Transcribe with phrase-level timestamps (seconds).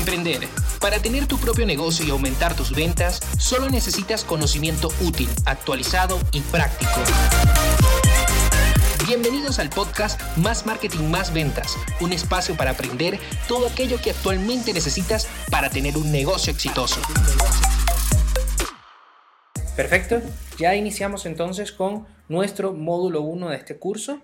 [0.00, 0.48] emprender,
[0.80, 6.40] para tener tu propio negocio y aumentar tus ventas, solo necesitas conocimiento útil, actualizado y
[6.40, 6.90] práctico.
[9.06, 14.72] Bienvenidos al podcast Más Marketing, Más Ventas, un espacio para aprender todo aquello que actualmente
[14.72, 17.02] necesitas para tener un negocio exitoso.
[19.76, 20.22] Perfecto,
[20.58, 24.22] ya iniciamos entonces con nuestro módulo 1 de este curso.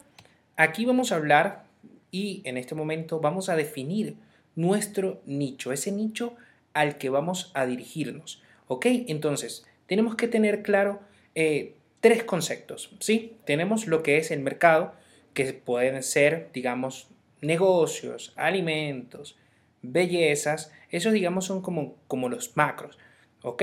[0.57, 1.67] Aquí vamos a hablar
[2.11, 4.17] y en este momento vamos a definir
[4.57, 6.35] nuestro nicho, ese nicho
[6.73, 8.43] al que vamos a dirigirnos.
[8.67, 8.87] ¿Ok?
[8.87, 11.01] Entonces, tenemos que tener claro
[11.35, 12.91] eh, tres conceptos.
[12.99, 13.37] ¿Sí?
[13.45, 14.95] Tenemos lo que es el mercado,
[15.35, 17.09] que pueden ser, digamos,
[17.41, 19.37] negocios, alimentos,
[19.83, 20.73] bellezas.
[20.91, 22.99] Esos, digamos, son como, como los macros.
[23.43, 23.63] ¿Ok?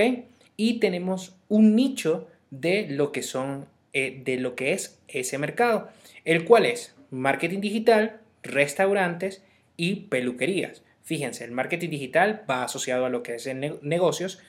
[0.56, 5.88] Y tenemos un nicho de lo que son, eh, de lo que es ese mercado,
[6.24, 9.42] el cual es marketing digital, restaurantes
[9.76, 10.83] y peluquerías.
[11.04, 14.40] Fíjense, el marketing digital va asociado a lo que es en negocios,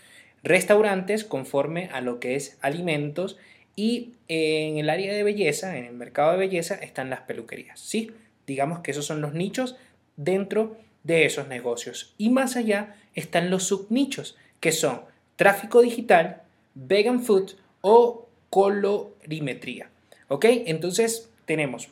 [0.41, 3.37] restaurantes conforme a lo que es alimentos
[3.75, 7.79] y en el área de belleza, en el mercado de belleza, están las peluquerías.
[7.79, 8.11] ¿sí?
[8.47, 9.75] Digamos que esos son los nichos
[10.15, 12.13] dentro de esos negocios.
[12.17, 15.01] Y más allá están los subnichos, que son
[15.35, 16.41] tráfico digital,
[16.73, 19.89] vegan food o colorimetría.
[20.29, 20.45] ¿Ok?
[20.45, 21.89] Entonces tenemos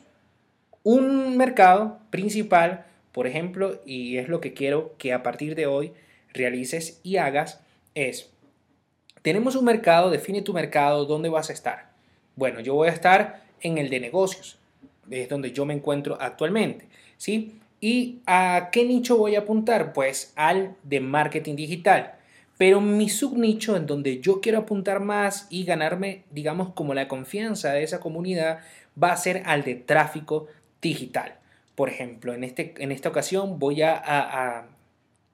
[0.82, 5.92] un mercado principal, por ejemplo, y es lo que quiero que a partir de hoy
[6.32, 7.60] realices y hagas,
[7.94, 8.28] es,
[9.22, 11.92] tenemos un mercado, define tu mercado, ¿dónde vas a estar?
[12.34, 14.58] Bueno, yo voy a estar en el de negocios,
[15.08, 17.60] es donde yo me encuentro actualmente, ¿sí?
[17.80, 19.92] ¿Y a qué nicho voy a apuntar?
[19.92, 22.14] Pues al de marketing digital.
[22.58, 27.72] Pero mi subnicho en donde yo quiero apuntar más y ganarme, digamos, como la confianza
[27.72, 28.58] de esa comunidad,
[29.00, 30.48] va a ser al de tráfico
[30.82, 31.38] digital.
[31.74, 34.68] Por ejemplo, en, este, en esta ocasión voy a, a,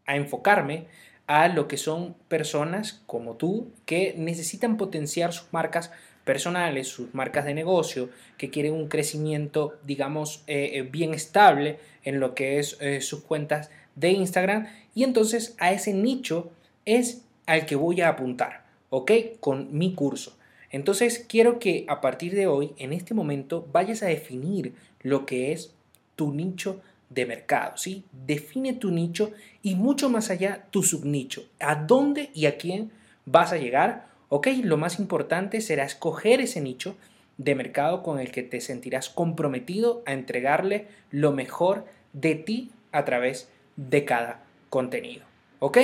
[0.06, 0.86] enfocarme
[1.26, 5.92] a lo que son personas como tú que necesitan potenciar sus marcas
[6.24, 12.20] personales, sus marcas de negocio, que quieren un crecimiento, digamos, eh, eh, bien estable en
[12.20, 14.66] lo que es eh, sus cuentas de Instagram.
[14.94, 16.50] Y entonces a ese nicho
[16.84, 19.12] es al que voy a apuntar, ¿ok?
[19.40, 20.36] Con mi curso.
[20.70, 25.52] Entonces quiero que a partir de hoy, en este momento, vayas a definir lo que
[25.52, 25.74] es
[26.20, 28.04] tu nicho de mercado, ¿sí?
[28.12, 29.32] Define tu nicho
[29.62, 31.48] y mucho más allá tu subnicho.
[31.60, 32.90] ¿A dónde y a quién
[33.24, 34.08] vas a llegar?
[34.28, 36.94] Ok, lo más importante será escoger ese nicho
[37.38, 43.06] de mercado con el que te sentirás comprometido a entregarle lo mejor de ti a
[43.06, 45.24] través de cada contenido.
[45.58, 45.78] ¿Ok?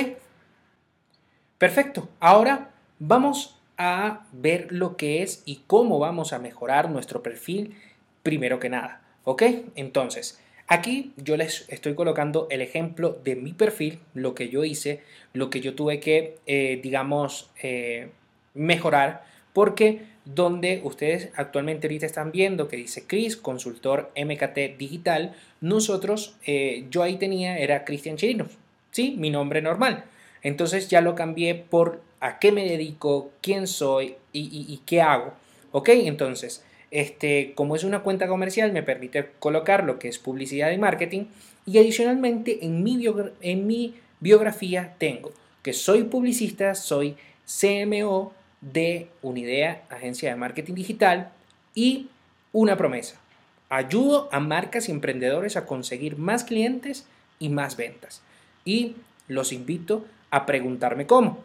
[1.57, 2.09] Perfecto.
[2.19, 7.75] Ahora vamos a ver lo que es y cómo vamos a mejorar nuestro perfil
[8.21, 9.01] primero que nada.
[9.29, 9.43] ¿Ok?
[9.75, 15.01] Entonces, aquí yo les estoy colocando el ejemplo de mi perfil, lo que yo hice,
[15.33, 18.07] lo que yo tuve que, eh, digamos, eh,
[18.53, 26.37] mejorar, porque donde ustedes actualmente ahorita están viendo que dice Chris, consultor MKT digital, nosotros,
[26.45, 28.51] eh, yo ahí tenía, era Cristian Chirinos,
[28.91, 29.15] ¿sí?
[29.17, 30.05] Mi nombre normal.
[30.41, 35.33] Entonces ya lo cambié por a qué me dedico, quién soy y, y qué hago.
[35.73, 35.89] ¿Ok?
[35.89, 40.77] Entonces, este, como es una cuenta comercial, me permite colocar lo que es publicidad y
[40.77, 41.25] marketing.
[41.65, 43.05] Y adicionalmente en mi,
[43.41, 45.31] en mi biografía tengo
[45.67, 48.31] que soy publicista, soy CMO
[48.61, 51.31] de Unidea, agencia de marketing digital,
[51.75, 52.07] y
[52.53, 53.19] una promesa.
[53.67, 57.05] Ayudo a marcas y emprendedores a conseguir más clientes
[57.37, 58.21] y más ventas.
[58.63, 58.95] Y
[59.27, 61.43] los invito a preguntarme cómo.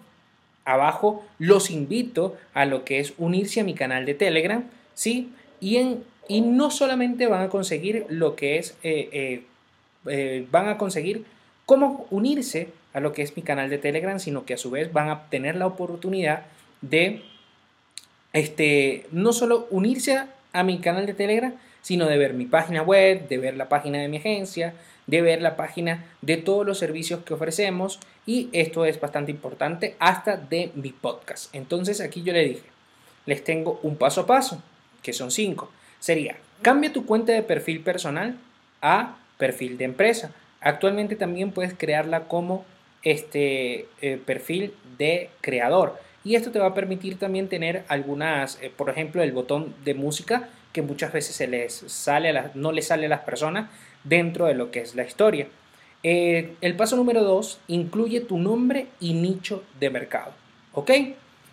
[0.64, 4.64] Abajo los invito a lo que es unirse a mi canal de Telegram
[4.94, 5.32] ¿sí?
[5.60, 9.42] Y, en, y no solamente van a conseguir lo que es, eh, eh,
[10.06, 11.24] eh, van a conseguir
[11.66, 14.92] cómo unirse a lo que es mi canal de Telegram, sino que a su vez
[14.92, 16.44] van a tener la oportunidad
[16.80, 17.22] de,
[18.32, 22.82] este, no solo unirse a, a mi canal de Telegram, sino de ver mi página
[22.82, 24.74] web, de ver la página de mi agencia,
[25.06, 29.96] de ver la página de todos los servicios que ofrecemos y esto es bastante importante
[29.98, 31.54] hasta de mi podcast.
[31.54, 32.62] Entonces aquí yo le dije,
[33.26, 34.62] les tengo un paso a paso
[35.02, 35.70] que son cinco.
[35.98, 38.36] Sería, cambia tu cuenta de perfil personal
[38.80, 40.32] a perfil de empresa.
[40.60, 42.64] Actualmente también puedes crearla como
[43.02, 45.98] este eh, perfil de creador.
[46.24, 49.94] Y esto te va a permitir también tener algunas, eh, por ejemplo, el botón de
[49.94, 53.70] música que muchas veces se les sale a no le sale a las personas
[54.04, 55.48] dentro de lo que es la historia.
[56.04, 60.32] Eh, el paso número dos incluye tu nombre y nicho de mercado.
[60.72, 60.90] ¿Ok?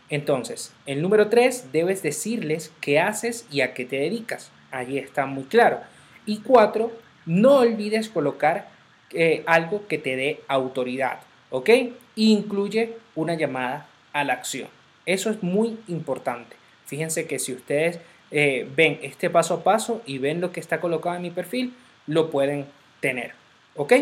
[0.10, 4.52] Entonces, el número 3, debes decirles qué haces y a qué te dedicas.
[4.72, 5.82] Allí está muy claro.
[6.26, 6.92] Y 4,
[7.26, 8.70] no olvides colocar
[9.12, 11.20] eh, algo que te dé autoridad.
[11.50, 11.70] ¿ok?
[12.16, 14.70] Incluye una llamada a la acción.
[15.06, 16.56] Eso es muy importante.
[16.86, 18.00] Fíjense que si ustedes
[18.32, 21.74] eh, ven este paso a paso y ven lo que está colocado en mi perfil,
[22.08, 22.66] lo pueden
[23.00, 23.34] tener,
[23.76, 23.94] ¿ok?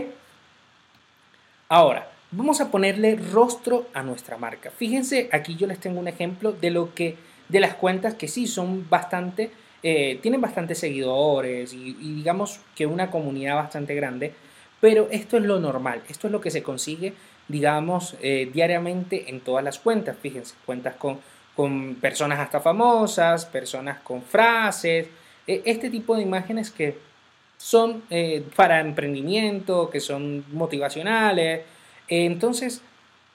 [1.69, 4.71] Ahora, vamos a ponerle rostro a nuestra marca.
[4.71, 7.15] Fíjense, aquí yo les tengo un ejemplo de lo que,
[7.49, 9.51] de las cuentas que sí son bastante,
[9.83, 14.33] eh, tienen bastantes seguidores y, digamos que una comunidad bastante grande,
[14.81, 17.13] pero esto es lo normal, esto es lo que se consigue,
[17.47, 20.17] digamos, eh, diariamente en todas las cuentas.
[20.21, 21.19] Fíjense, cuentas con,
[21.55, 25.07] con personas hasta famosas, personas con frases,
[25.47, 26.97] e, este tipo de imágenes que
[27.57, 31.61] son eh, para emprendimiento, que son motivacionales.
[32.07, 32.81] Entonces,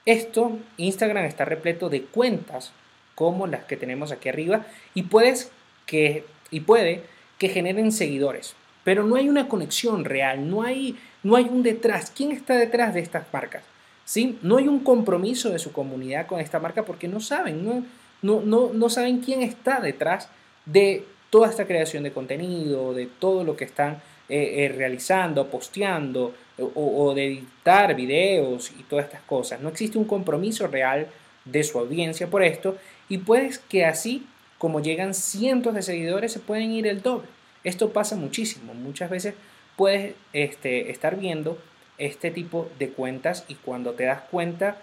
[0.05, 2.71] esto, Instagram está repleto de cuentas
[3.15, 5.51] como las que tenemos aquí arriba y, puedes
[5.85, 7.03] que, y puede
[7.37, 12.11] que generen seguidores, pero no hay una conexión real, no hay, no hay un detrás.
[12.15, 13.63] ¿Quién está detrás de estas marcas?
[14.05, 14.37] ¿Sí?
[14.41, 17.85] No hay un compromiso de su comunidad con esta marca porque no saben, no,
[18.21, 20.27] no, no, no saben quién está detrás
[20.65, 24.01] de toda esta creación de contenido, de todo lo que están
[24.35, 29.61] eh, eh, realizando, posteando o, de editar videos y todas estas cosas.
[29.61, 31.05] No existe un compromiso real
[31.45, 32.75] de su audiencia por esto
[33.09, 34.25] y puedes que así
[34.57, 37.27] como llegan cientos de seguidores se pueden ir el doble.
[37.63, 38.73] Esto pasa muchísimo.
[38.73, 39.35] Muchas veces
[39.75, 41.59] puedes este, estar viendo
[41.99, 44.77] este tipo de cuentas y cuando te das cuenta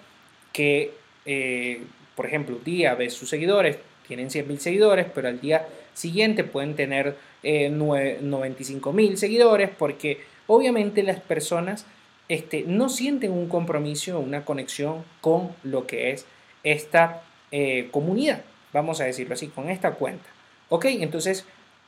[0.52, 0.94] que,
[1.26, 1.82] eh,
[2.14, 3.78] por ejemplo, un día ves sus seguidores,
[4.10, 11.04] tienen 100.000 seguidores, pero al día siguiente pueden tener eh, 95 mil seguidores porque obviamente
[11.04, 11.86] las personas
[12.28, 16.26] este, no sienten un compromiso, una conexión con lo que es
[16.64, 17.22] esta
[17.52, 18.42] eh, comunidad,
[18.72, 20.28] vamos a decirlo así, con esta cuenta.
[20.70, 21.44] Ok, entonces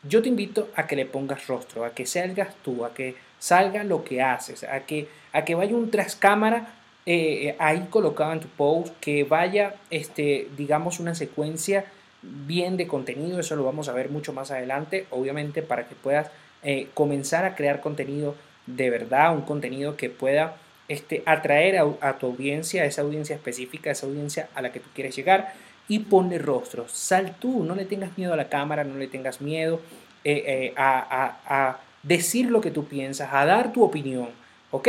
[0.08, 3.82] yo te invito a que le pongas rostro, a que salgas tú, a que salga
[3.82, 6.74] lo que haces, a que, a que vaya un tras cámara
[7.04, 11.84] eh, ahí colocado en tu post, que vaya, este, digamos, una secuencia
[12.22, 16.30] bien de contenido, eso lo vamos a ver mucho más adelante, obviamente para que puedas
[16.62, 18.34] eh, comenzar a crear contenido
[18.66, 20.56] de verdad, un contenido que pueda
[20.88, 24.80] este, atraer a, tu audiencia, a esa audiencia específica, a esa audiencia a la que
[24.80, 25.54] tú quieres llegar
[25.88, 29.40] y ponle rostro, sal tú, no le tengas miedo a la cámara, no le tengas
[29.40, 29.80] miedo
[30.22, 34.28] eh, eh, a, a decir lo que tú piensas, a dar tu opinión,
[34.70, 34.88] ¿ok?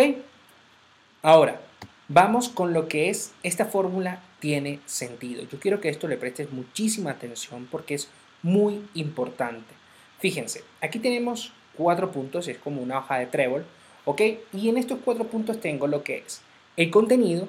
[1.23, 1.59] Ahora,
[2.07, 5.45] vamos con lo que es esta fórmula tiene sentido.
[5.49, 8.09] Yo quiero que esto le prestes muchísima atención porque es
[8.41, 9.73] muy importante.
[10.19, 13.63] Fíjense, aquí tenemos cuatro puntos, es como una hoja de trébol,
[14.03, 14.21] ¿ok?
[14.51, 16.41] Y en estos cuatro puntos tengo lo que es
[16.75, 17.47] el contenido,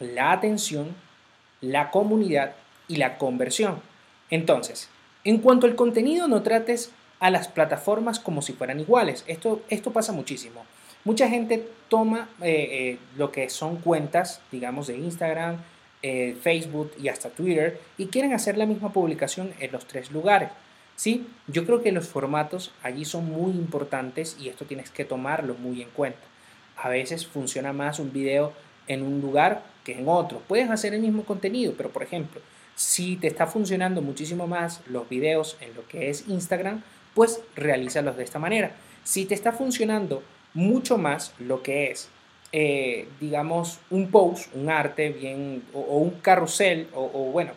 [0.00, 0.96] la atención,
[1.60, 2.54] la comunidad
[2.88, 3.82] y la conversión.
[4.30, 4.88] Entonces,
[5.24, 9.22] en cuanto al contenido, no trates a las plataformas como si fueran iguales.
[9.26, 10.64] Esto, esto pasa muchísimo.
[11.04, 15.58] Mucha gente toma eh, eh, lo que son cuentas, digamos, de Instagram,
[16.02, 20.50] eh, Facebook y hasta Twitter y quieren hacer la misma publicación en los tres lugares.
[20.96, 21.26] ¿sí?
[21.46, 25.82] Yo creo que los formatos allí son muy importantes y esto tienes que tomarlo muy
[25.82, 26.20] en cuenta.
[26.76, 28.52] A veces funciona más un video
[28.88, 30.42] en un lugar que en otro.
[30.48, 32.40] Puedes hacer el mismo contenido, pero por ejemplo,
[32.74, 36.82] si te está funcionando muchísimo más los videos en lo que es Instagram,
[37.14, 38.72] pues realízalos de esta manera.
[39.04, 40.22] Si te está funcionando
[40.54, 42.08] mucho más lo que es
[42.52, 47.52] eh, digamos, un post, un arte bien, o, un carrusel, o, bueno,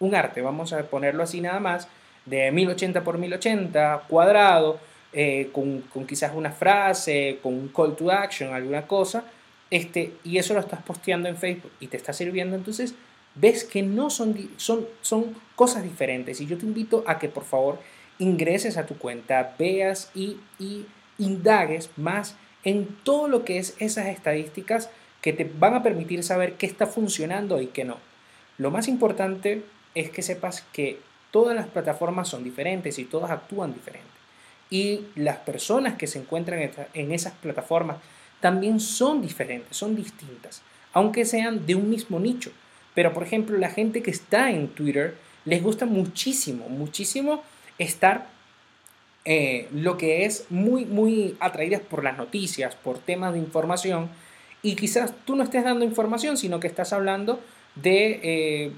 [0.00, 1.88] un arte, vamos a ponerlo así nada más,
[2.24, 4.78] de 1080 por 1080, cuadrado,
[5.12, 9.24] eh, con, con, quizás una frase, con un call to action, alguna cosa,
[9.70, 12.94] este, y eso lo estás posteando en Facebook y te está sirviendo, entonces
[13.34, 16.40] ves que no son, son, son cosas diferentes.
[16.40, 17.78] Y yo te invito a que por favor
[18.18, 20.86] ingreses a tu cuenta, veas y, y
[21.18, 22.36] indagues más
[22.68, 24.90] en todo lo que es esas estadísticas
[25.22, 27.96] que te van a permitir saber qué está funcionando y qué no.
[28.58, 29.62] Lo más importante
[29.94, 34.08] es que sepas que todas las plataformas son diferentes y todas actúan diferente.
[34.68, 37.96] Y las personas que se encuentran en esas plataformas
[38.40, 40.60] también son diferentes, son distintas,
[40.92, 42.52] aunque sean de un mismo nicho.
[42.94, 45.14] Pero por ejemplo, la gente que está en Twitter
[45.46, 47.42] les gusta muchísimo, muchísimo
[47.78, 48.28] estar
[49.30, 54.08] eh, lo que es muy, muy atraídas por las noticias, por temas de información,
[54.62, 57.38] y quizás tú no estés dando información, sino que estás hablando
[57.74, 58.72] de, eh,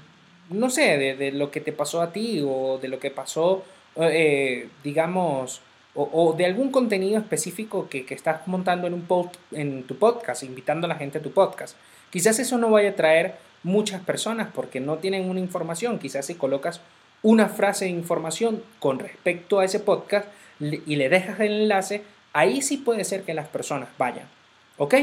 [0.49, 3.63] no sé, de, lo que te pasó a ti o de lo que pasó,
[3.95, 5.61] eh, digamos,
[5.95, 10.43] o, de algún contenido específico que, que, estás montando en un post en tu podcast,
[10.43, 11.77] invitando a la gente a tu podcast.
[12.09, 15.97] Quizás eso no vaya a traer muchas personas porque no tienen una información.
[15.97, 16.81] Quizás si colocas
[17.23, 20.27] una frase de información con respecto a ese podcast,
[20.61, 22.03] y le dejas el enlace,
[22.33, 24.27] ahí sí puede ser que las personas vayan.
[24.77, 24.95] ¿Ok?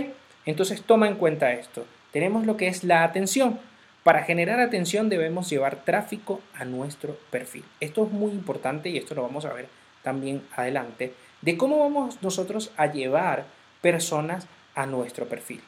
[0.46, 1.84] Entonces toma en cuenta esto.
[2.12, 3.58] tenemos lo que es la atención.
[4.02, 7.64] Para generar atención debemos llevar tráfico a nuestro perfil.
[7.80, 9.68] Esto es muy importante y esto lo vamos a ver
[10.02, 11.12] también adelante,
[11.42, 13.44] de cómo vamos nosotros a llevar
[13.82, 15.60] personas a nuestro perfil.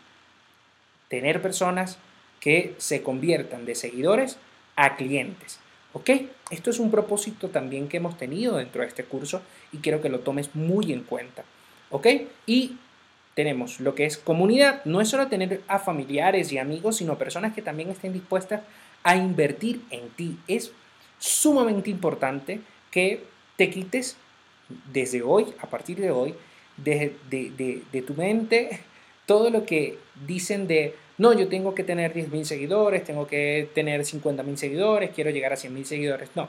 [1.09, 1.99] Tener personas
[2.41, 4.39] que se conviertan de seguidores
[4.77, 5.61] a clientes.
[5.93, 6.11] ¿Ok?
[6.51, 9.43] Esto es un propósito también que hemos tenido dentro de este curso
[9.73, 11.45] y quiero que lo tomes muy en cuenta.
[11.91, 12.07] ¿Ok?
[12.47, 12.77] Y
[13.35, 14.85] tenemos lo que es comunidad.
[14.85, 18.63] No es solo tener a familiares y amigos, sino personas que también estén dispuestas
[19.03, 20.39] a invertir en ti.
[20.47, 20.73] Es
[21.19, 23.25] sumamente importante que
[23.57, 24.17] te quites
[24.93, 26.35] desde hoy, a partir de hoy,
[26.77, 28.81] de, de tu mente
[29.31, 34.01] todo lo que dicen de no, yo tengo que tener 10.000 seguidores, tengo que tener
[34.01, 36.31] 50.000 seguidores, quiero llegar a 100.000 seguidores.
[36.35, 36.49] No.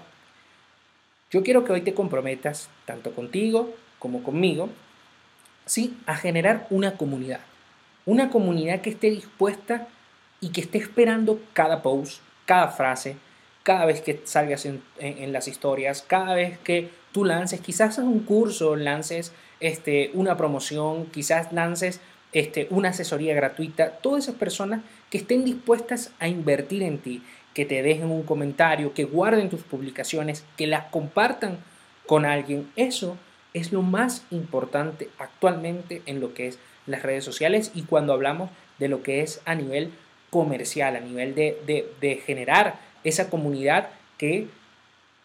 [1.30, 4.70] Yo quiero que hoy te comprometas, tanto contigo como conmigo,
[5.66, 5.98] ¿sí?
[6.06, 7.42] a generar una comunidad.
[8.06, 9.90] Una comunidad que esté dispuesta
[10.40, 13.18] y que esté esperando cada post, cada frase,
[13.64, 18.78] cada vez que salgas en, las historias, cada vez que tú lances, quizás un curso,
[18.78, 22.00] lances este, una promoción, quizás lances
[22.34, 27.24] este, una asesoría gratuita, todas esas personas que estén dispuestas a invertir en ti,
[27.54, 31.58] que te dejen un comentario, que guarden tus publicaciones, que las compartan
[32.08, 33.18] con alguien, eso
[33.54, 38.50] es lo más importante actualmente en lo que es las redes sociales y cuando hablamos
[38.80, 39.92] de lo que es a nivel
[40.30, 41.58] comercial, a nivel de,
[42.00, 44.48] de generar esa comunidad que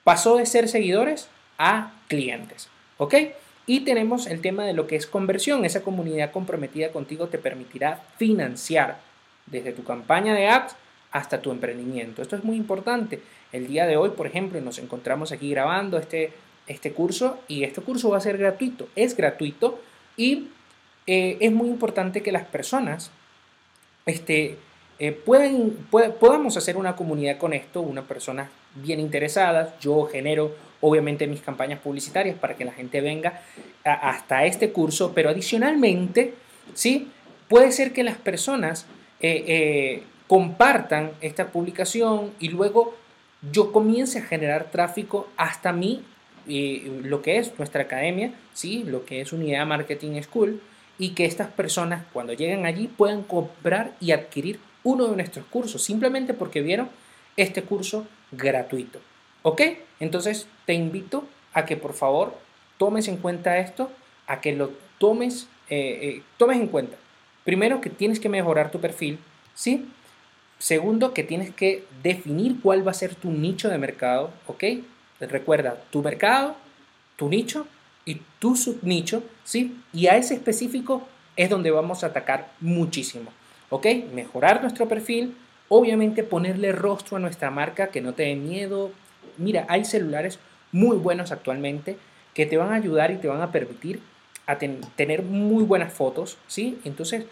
[0.02, 2.68] pasó de ser seguidores a clientes.
[2.98, 3.14] ¿Ok?
[3.66, 5.64] Y tenemos el tema de lo que es conversión.
[5.64, 9.00] Esa comunidad comprometida contigo te permitirá financiar
[9.46, 10.76] desde tu campaña de apps
[11.10, 12.22] hasta tu emprendimiento.
[12.22, 13.20] Esto es muy importante.
[13.52, 16.32] El día de hoy, por ejemplo, nos encontramos aquí grabando este,
[16.66, 18.88] este curso y este curso va a ser gratuito.
[18.94, 19.80] Es gratuito
[20.16, 20.48] y
[21.06, 23.10] eh, es muy importante que las personas
[24.04, 24.58] este,
[24.98, 29.76] eh, podamos hacer una comunidad con esto, una persona bien interesada.
[29.80, 33.40] Yo genero obviamente mis campañas publicitarias para que la gente venga
[33.84, 36.34] hasta este curso, pero adicionalmente,
[36.74, 37.10] ¿sí?
[37.48, 38.86] Puede ser que las personas
[39.20, 42.96] eh, eh, compartan esta publicación y luego
[43.52, 46.02] yo comience a generar tráfico hasta mí,
[46.46, 48.84] lo que es nuestra academia, ¿sí?
[48.84, 50.60] Lo que es Unidad Marketing School,
[50.98, 55.82] y que estas personas cuando lleguen allí puedan comprar y adquirir uno de nuestros cursos,
[55.82, 56.88] simplemente porque vieron
[57.36, 59.00] este curso gratuito.
[59.46, 59.62] ¿Ok?
[60.00, 62.34] Entonces te invito a que por favor
[62.78, 63.92] tomes en cuenta esto,
[64.26, 66.96] a que lo tomes, eh, eh, tomes en cuenta.
[67.44, 69.20] Primero que tienes que mejorar tu perfil,
[69.54, 69.86] ¿sí?
[70.58, 74.64] Segundo que tienes que definir cuál va a ser tu nicho de mercado, ¿ok?
[75.20, 76.56] Recuerda, tu mercado,
[77.14, 77.68] tu nicho
[78.04, 79.80] y tu subnicho, ¿sí?
[79.92, 83.30] Y a ese específico es donde vamos a atacar muchísimo,
[83.70, 83.86] ¿ok?
[84.12, 85.36] Mejorar nuestro perfil,
[85.68, 88.90] obviamente ponerle rostro a nuestra marca, que no te dé miedo,
[89.36, 90.38] mira, hay celulares
[90.72, 91.96] muy buenos actualmente
[92.34, 94.00] que te van a ayudar y te van a permitir
[94.46, 96.78] a tener muy buenas fotos, ¿sí?
[96.84, 97.24] Entonces,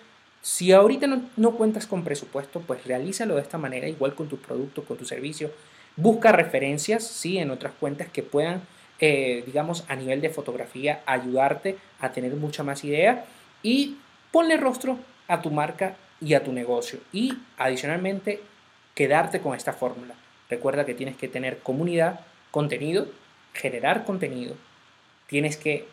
[0.43, 4.85] si ahorita no, cuentas con presupuesto, pues realízalo de esta manera, igual con tu producto,
[4.85, 5.51] con tu servicio.
[5.97, 7.39] Busca referencias, ¿sí?
[7.39, 8.63] En otras cuentas que puedan,
[8.99, 13.25] eh, digamos, a nivel de fotografía, ayudarte a tener mucha más idea
[13.63, 13.97] y
[14.33, 14.99] ponle rostro
[15.29, 16.99] a tu marca y a tu negocio.
[17.13, 18.43] Y adicionalmente,
[18.95, 20.15] quedarte con esta fórmula.
[20.51, 22.21] Recuerda que tienes que tener comunidad,
[22.51, 23.07] contenido,
[23.53, 24.55] generar contenido.
[25.27, 25.87] Tienes que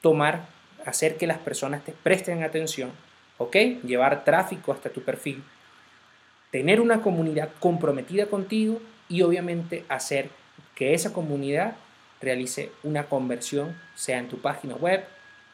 [0.00, 0.46] tomar,
[0.84, 2.90] hacer que las personas te presten atención,
[3.38, 3.56] ¿ok?
[3.84, 5.42] Llevar tráfico hasta tu perfil,
[6.50, 10.28] tener una comunidad comprometida contigo y obviamente hacer
[10.74, 11.76] que esa comunidad
[12.20, 15.04] realice una conversión, sea en tu página web,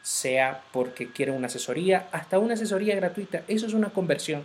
[0.01, 3.43] sea porque quiere una asesoría, hasta una asesoría gratuita.
[3.47, 4.43] Eso es una conversión.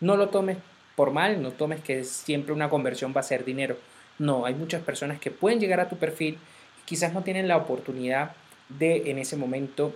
[0.00, 0.58] No lo tomes
[0.98, 3.78] por mal, no tomes que siempre una conversión va a ser dinero.
[4.18, 6.38] No, hay muchas personas que pueden llegar a tu perfil
[6.82, 8.32] y quizás no tienen la oportunidad
[8.68, 9.94] de en ese momento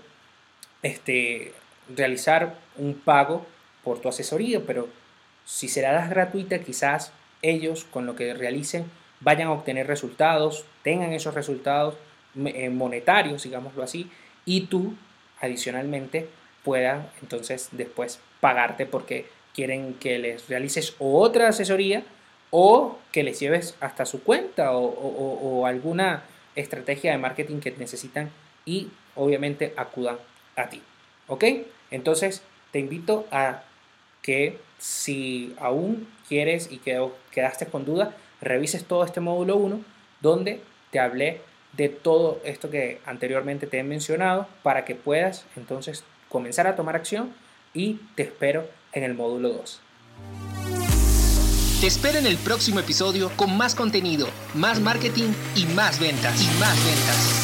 [0.85, 1.55] este,
[1.89, 3.45] realizar un pago
[3.83, 4.89] por tu asesoría, pero
[5.45, 7.11] si se la das gratuita, quizás
[7.43, 8.85] ellos con lo que realicen
[9.19, 11.97] vayan a obtener resultados, tengan esos resultados
[12.37, 14.09] eh, monetarios, digámoslo así,
[14.45, 14.95] y tú
[15.41, 16.29] adicionalmente
[16.63, 22.05] puedan entonces después pagarte porque quieren que les realices otra asesoría
[22.51, 28.31] o que les lleves hasta su cuenta o, alguna estrategia de marketing que necesitan
[28.67, 30.19] y obviamente acudan
[30.57, 30.83] a ti.
[31.29, 31.45] ¿Ok?
[31.91, 33.63] Entonces te invito a
[34.21, 36.79] que si aún quieres y
[37.31, 39.81] quedaste con duda, revises todo este módulo 1
[40.21, 41.41] donde te hablé
[41.73, 46.97] de todo esto que anteriormente te he mencionado para que puedas entonces comenzar a tomar
[46.97, 47.33] acción
[47.73, 49.81] y te espero en el módulo 2.
[51.81, 56.41] Te espero en el próximo episodio con más contenido, más marketing y más ventas.
[56.41, 57.42] Y más ventas.